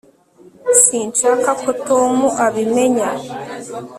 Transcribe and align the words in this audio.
sinshaka 0.83 1.49
ko 1.61 1.69
tom 1.87 2.15
abimenya 2.45 3.09